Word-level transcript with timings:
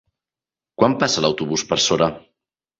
Quan 0.79 0.97
passa 1.05 1.25
l'autobús 1.27 1.67
per 1.71 1.81
Sora? 1.87 2.11